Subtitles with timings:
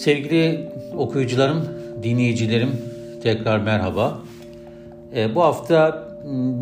[0.00, 1.64] Sevgili okuyucularım,
[2.02, 2.70] dinleyicilerim
[3.22, 4.18] tekrar merhaba.
[5.16, 6.08] E, bu hafta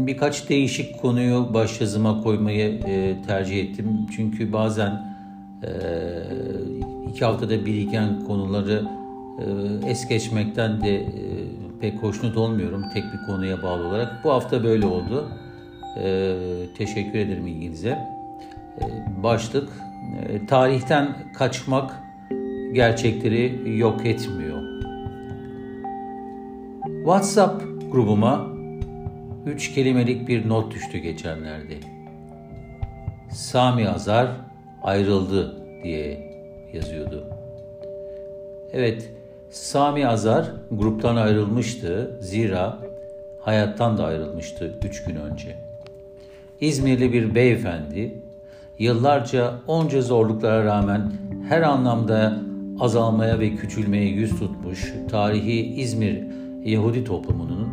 [0.06, 3.86] birkaç değişik konuyu başyazıma koymayı e, tercih ettim.
[4.16, 5.16] Çünkü bazen
[5.62, 5.70] e,
[7.10, 8.84] iki haftada biriken konuları
[9.84, 11.06] e, es geçmekten de e,
[11.80, 14.24] pek hoşnut olmuyorum tek bir konuya bağlı olarak.
[14.24, 15.28] Bu hafta böyle oldu.
[16.02, 16.34] E,
[16.78, 17.98] teşekkür ederim ilginize.
[18.80, 18.84] E,
[19.22, 19.68] başlık,
[20.28, 22.07] e, tarihten kaçmak
[22.72, 24.62] gerçekleri yok etmiyor.
[27.04, 28.48] WhatsApp grubuma
[29.46, 31.74] üç kelimelik bir not düştü geçenlerde.
[33.30, 34.28] Sami Azar
[34.82, 36.32] ayrıldı diye
[36.72, 37.24] yazıyordu.
[38.72, 39.10] Evet,
[39.50, 42.18] Sami Azar gruptan ayrılmıştı.
[42.20, 42.78] Zira
[43.40, 45.56] hayattan da ayrılmıştı üç gün önce.
[46.60, 48.14] İzmirli bir beyefendi,
[48.78, 51.12] yıllarca onca zorluklara rağmen
[51.48, 52.47] her anlamda
[52.80, 56.24] azalmaya ve küçülmeye yüz tutmuş tarihi İzmir
[56.64, 57.68] Yahudi toplumunun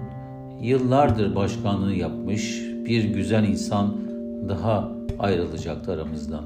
[0.61, 3.95] yıllardır başkanlığını yapmış bir güzel insan
[4.49, 6.43] daha ayrılacaktı aramızdan.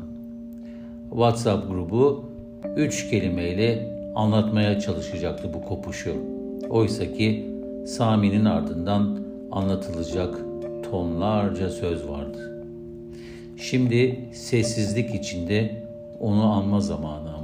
[1.10, 2.26] WhatsApp grubu
[2.76, 6.16] üç kelimeyle anlatmaya çalışacaktı bu kopuşu.
[6.70, 7.46] Oysa ki
[7.86, 9.20] Sami'nin ardından
[9.52, 10.40] anlatılacak
[10.92, 12.66] tonlarca söz vardı.
[13.58, 15.84] Şimdi sessizlik içinde
[16.20, 17.39] onu anma zamanı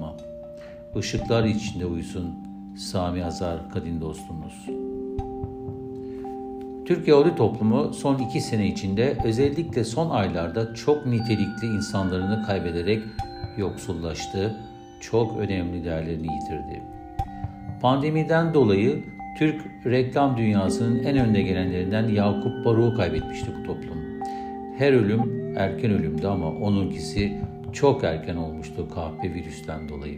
[0.96, 1.02] ama.
[1.02, 2.36] Işıklar içinde uyusun
[2.78, 4.66] Sami Azar kadın dostumuz.
[6.86, 13.04] Türk Yahudi toplumu son iki sene içinde özellikle son aylarda çok nitelikli insanlarını kaybederek
[13.58, 14.58] yoksullaştı,
[15.02, 16.82] çok önemli değerlerini yitirdi.
[17.82, 19.04] Pandemiden dolayı
[19.40, 24.22] Türk reklam dünyasının en önde gelenlerinden Yakup Baruk'u kaybetmişti bu toplum.
[24.78, 27.42] Her ölüm erken ölümdü ama onunkisi
[27.74, 30.18] çok erken olmuştu kahpe virüsten dolayı.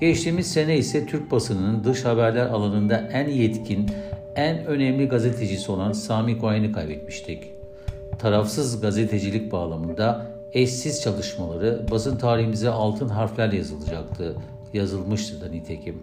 [0.00, 3.90] Geçtiğimiz sene ise Türk basınının dış haberler alanında en yetkin,
[4.36, 7.44] en önemli gazetecisi olan Sami Koyen'i kaybetmiştik.
[8.18, 14.36] Tarafsız gazetecilik bağlamında eşsiz çalışmaları basın tarihimize altın harflerle yazılacaktı,
[14.72, 16.02] yazılmıştı da nitekim.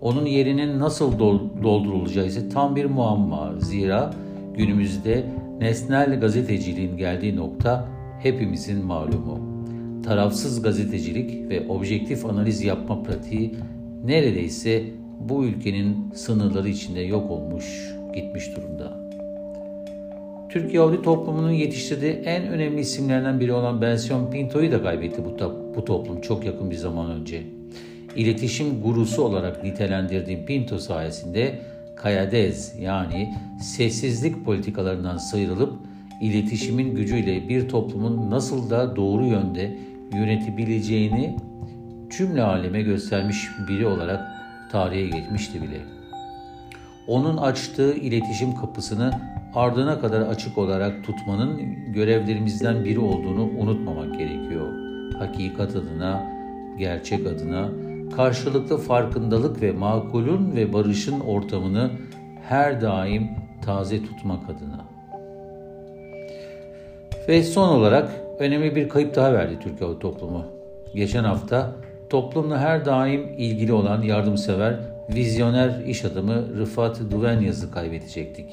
[0.00, 1.18] Onun yerinin nasıl
[1.62, 3.54] doldurulacağı ise tam bir muamma.
[3.58, 4.14] Zira
[4.56, 5.26] günümüzde
[5.60, 7.88] nesnel gazeteciliğin geldiği nokta
[8.22, 9.47] hepimizin malumu.
[10.08, 13.54] Tarafsız gazetecilik ve objektif analiz yapma pratiği
[14.04, 14.82] neredeyse
[15.20, 19.10] bu ülkenin sınırları içinde yok olmuş, gitmiş durumda.
[20.50, 25.36] Türk Yahudi toplumunun yetiştirdiği en önemli isimlerden biri olan Bensiyon Pinto'yu da kaybetti bu,
[25.76, 27.42] bu toplum çok yakın bir zaman önce.
[28.16, 31.58] İletişim gurusu olarak nitelendirdiğim Pinto sayesinde
[31.96, 35.72] Kayadez yani sessizlik politikalarından sıyrılıp
[36.22, 41.36] iletişimin gücüyle bir toplumun nasıl da doğru yönde yönetebileceğini
[42.10, 44.20] cümle aleme göstermiş biri olarak
[44.72, 45.80] tarihe geçmişti bile.
[47.06, 49.12] Onun açtığı iletişim kapısını
[49.54, 51.60] ardına kadar açık olarak tutmanın
[51.92, 54.72] görevlerimizden biri olduğunu unutmamak gerekiyor.
[55.18, 56.26] Hakikat adına,
[56.78, 57.68] gerçek adına,
[58.16, 61.90] karşılıklı farkındalık ve makulün ve barışın ortamını
[62.48, 63.28] her daim
[63.64, 64.84] taze tutmak adına.
[67.28, 70.44] Ve son olarak önemli bir kayıp daha verdi Türkiye toplumu.
[70.94, 71.72] Geçen hafta
[72.10, 74.76] toplumla her daim ilgili olan yardımsever,
[75.14, 78.46] vizyoner iş adamı Rıfat Duvenyaz'ı kaybedecektik.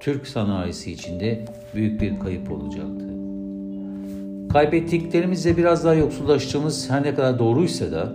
[0.00, 1.44] Türk sanayisi içinde
[1.74, 3.06] büyük bir kayıp olacaktı.
[4.52, 8.12] Kaybettiklerimizle biraz daha yoksullaştığımız her ne kadar doğruysa da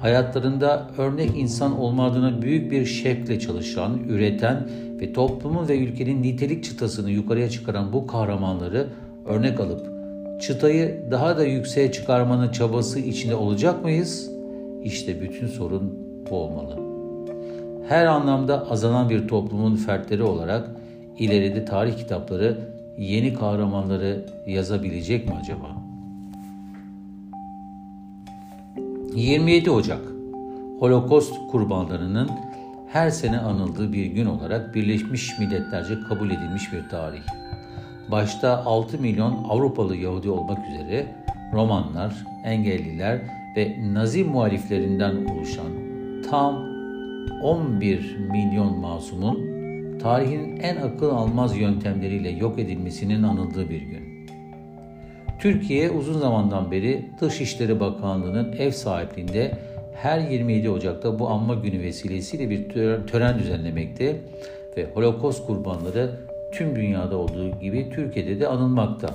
[0.00, 4.68] hayatlarında örnek insan olmadığına büyük bir şevkle çalışan, üreten
[5.00, 8.86] ve toplumun ve ülkenin nitelik çıtasını yukarıya çıkaran bu kahramanları
[9.26, 9.93] örnek alıp
[10.40, 14.30] çıtayı daha da yükseğe çıkarmanın çabası içinde olacak mıyız?
[14.84, 15.98] İşte bütün sorun
[16.30, 16.78] bu olmalı.
[17.88, 20.70] Her anlamda azalan bir toplumun fertleri olarak
[21.18, 22.58] ileride tarih kitapları
[22.98, 25.84] yeni kahramanları yazabilecek mi acaba?
[29.14, 30.00] 27 Ocak
[30.78, 32.30] Holokost kurbanlarının
[32.88, 37.22] her sene anıldığı bir gün olarak Birleşmiş Milletlerce kabul edilmiş bir tarih
[38.10, 41.06] başta 6 milyon Avrupalı Yahudi olmak üzere
[41.52, 42.14] Romanlar,
[42.44, 43.20] engelliler
[43.56, 45.72] ve Nazi muhaliflerinden oluşan
[46.30, 46.74] tam
[47.42, 49.54] 11 milyon masumun
[49.98, 54.28] tarihin en akıl almaz yöntemleriyle yok edilmesinin anıldığı bir gün.
[55.40, 59.58] Türkiye uzun zamandan beri Dışişleri Bakanlığı'nın ev sahipliğinde
[59.94, 62.68] her 27 Ocak'ta bu anma günü vesilesiyle bir
[63.06, 64.16] tören düzenlemekte
[64.76, 66.10] ve Holocaust kurbanları
[66.54, 69.14] tüm dünyada olduğu gibi Türkiye'de de anılmakta.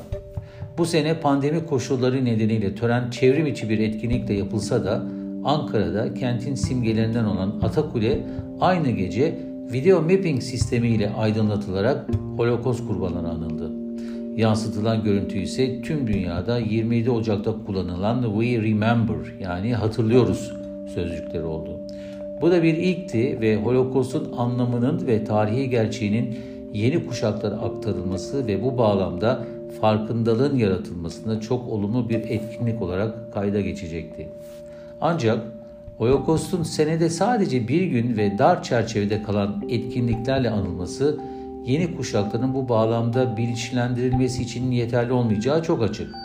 [0.77, 5.03] Bu sene pandemi koşulları nedeniyle tören çevrim içi bir etkinlikle yapılsa da
[5.43, 8.19] Ankara'da kentin simgelerinden olan Atakule
[8.61, 9.39] aynı gece
[9.73, 13.71] video mapping sistemiyle aydınlatılarak Holocaust kurbanları anıldı.
[14.35, 20.53] Yansıtılan görüntü ise tüm dünyada 27 Ocak'ta kullanılan We Remember yani hatırlıyoruz
[20.93, 21.69] sözcükleri oldu.
[22.41, 26.37] Bu da bir ilkti ve Holocaust'un anlamının ve tarihi gerçeğinin
[26.73, 29.45] yeni kuşaklara aktarılması ve bu bağlamda
[29.81, 34.27] farkındalığın yaratılmasında çok olumlu bir etkinlik olarak kayda geçecekti.
[35.01, 35.39] Ancak
[35.97, 41.19] Holocaust'un senede sadece bir gün ve dar çerçevede kalan etkinliklerle anılması
[41.65, 46.15] yeni kuşakların bu bağlamda bilinçlendirilmesi için yeterli olmayacağı çok açık.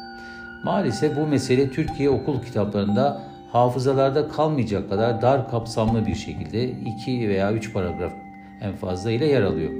[0.64, 7.52] Maalesef bu mesele Türkiye okul kitaplarında hafızalarda kalmayacak kadar dar kapsamlı bir şekilde iki veya
[7.52, 8.12] üç paragraf
[8.60, 9.72] en fazla ile yer alıyor.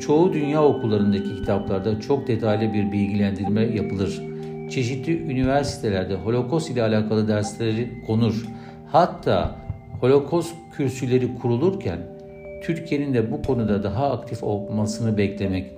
[0.00, 4.22] Çoğu dünya okullarındaki kitaplarda çok detaylı bir bilgilendirme yapılır.
[4.70, 8.46] Çeşitli üniversitelerde Holocaust ile alakalı dersleri konur.
[8.92, 9.56] Hatta
[10.00, 11.98] Holocaust kürsüleri kurulurken
[12.62, 15.70] Türkiye'nin de bu konuda daha aktif olmasını beklemek,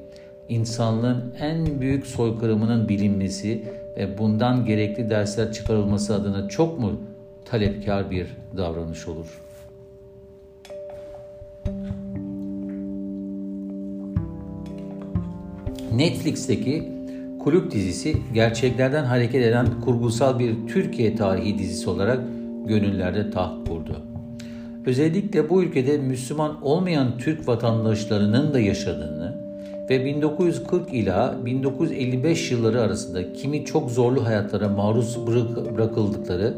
[0.49, 3.63] insanlığın en büyük soykırımının bilinmesi
[3.97, 7.01] ve bundan gerekli dersler çıkarılması adına çok mu
[7.45, 8.27] talepkar bir
[8.57, 9.41] davranış olur?
[15.97, 16.93] Netflix'teki
[17.45, 22.21] Kulüp dizisi gerçeklerden hareket eden kurgusal bir Türkiye tarihi dizisi olarak
[22.67, 24.03] gönüllerde taht kurdu.
[24.87, 29.43] Özellikle bu ülkede Müslüman olmayan Türk vatandaşlarının da yaşadığını
[29.91, 35.19] ve 1940 ila 1955 yılları arasında kimi çok zorlu hayatlara maruz
[35.77, 36.55] bırakıldıkları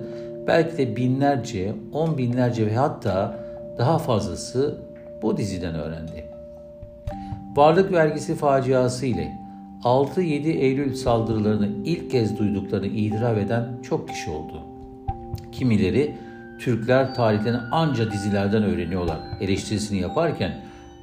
[0.47, 3.45] belki de binlerce, on binlerce ve hatta
[3.79, 4.79] daha fazlası
[5.23, 6.24] bu diziden öğrendi.
[7.57, 9.39] Varlık vergisi faciası ile
[9.83, 14.63] 6-7 Eylül saldırılarını ilk kez duyduklarını itiraf eden çok kişi oldu.
[15.53, 16.15] Kimileri
[16.61, 20.53] Türkler tarihten anca dizilerden öğreniyorlar eleştirisini yaparken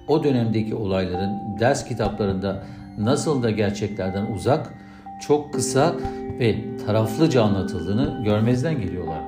[0.08, 2.64] o dönemdeki olayların ders kitaplarında
[2.98, 4.74] nasıl da gerçeklerden uzak,
[5.22, 5.96] çok kısa
[6.40, 9.22] ve taraflıca anlatıldığını görmezden geliyorlar.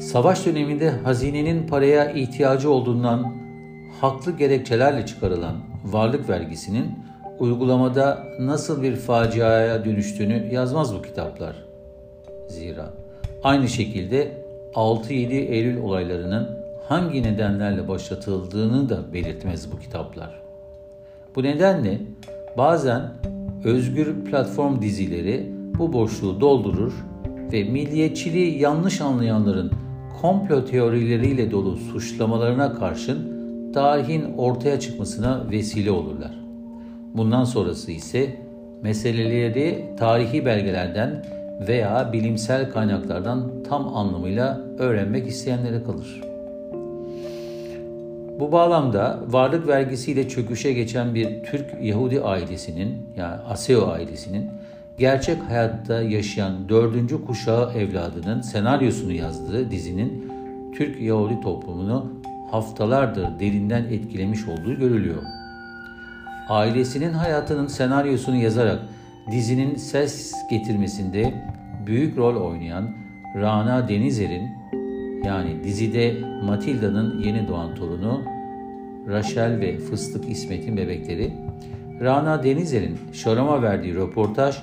[0.00, 3.39] Savaş döneminde hazinenin paraya ihtiyacı olduğundan
[4.00, 6.98] haklı gerekçelerle çıkarılan varlık vergisinin
[7.38, 11.56] uygulamada nasıl bir faciaya dönüştüğünü yazmaz bu kitaplar.
[12.48, 12.94] Zira
[13.42, 14.32] aynı şekilde
[14.74, 16.48] 6-7 Eylül olaylarının
[16.88, 20.40] hangi nedenlerle başlatıldığını da belirtmez bu kitaplar.
[21.36, 22.00] Bu nedenle
[22.56, 23.02] bazen
[23.64, 26.92] özgür platform dizileri bu boşluğu doldurur
[27.52, 29.72] ve milliyetçiliği yanlış anlayanların
[30.20, 33.39] komplo teorileriyle dolu suçlamalarına karşın
[33.74, 36.40] tarihin ortaya çıkmasına vesile olurlar.
[37.14, 38.36] Bundan sonrası ise
[38.82, 41.24] meseleleri tarihi belgelerden
[41.68, 46.20] veya bilimsel kaynaklardan tam anlamıyla öğrenmek isteyenlere kalır.
[48.40, 54.50] Bu bağlamda varlık vergisiyle çöküşe geçen bir Türk Yahudi ailesinin yani Aseo ailesinin
[54.98, 60.32] gerçek hayatta yaşayan dördüncü kuşağı evladının senaryosunu yazdığı dizinin
[60.76, 62.12] Türk Yahudi toplumunu
[62.50, 65.22] haftalardır derinden etkilemiş olduğu görülüyor
[66.50, 68.78] ailesinin hayatının senaryosunu yazarak
[69.30, 71.34] dizinin ses getirmesinde
[71.86, 72.90] büyük rol oynayan
[73.36, 74.48] Rana Denizer'in
[75.24, 78.22] yani dizide Matilda'nın yeni doğan torunu
[79.08, 81.32] Rachel ve Fıstık İsmet'in bebekleri
[82.00, 84.56] Rana Denizer'in Şaram'a verdiği röportaj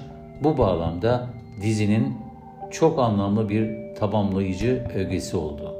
[0.44, 1.28] bu bağlamda
[1.62, 2.14] dizinin
[2.72, 5.76] çok anlamlı bir tamamlayıcı ögesi oldu.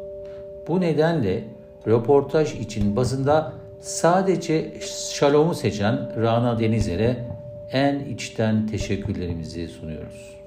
[0.68, 1.44] Bu nedenle
[1.88, 4.74] röportaj için basında Sadece
[5.14, 7.28] Şalom'u seçen Rana Denizer'e
[7.72, 10.38] en içten teşekkürlerimizi sunuyoruz.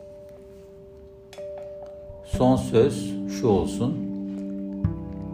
[2.24, 4.10] Son söz şu olsun.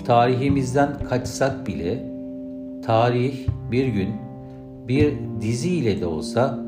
[0.07, 2.03] Tarihimizden kaçsak bile
[2.87, 4.15] tarih bir gün
[4.89, 6.59] bir diziyle de olsa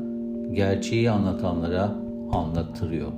[0.53, 1.95] gerçeği anlatanlara
[2.31, 3.11] anlattırıyor.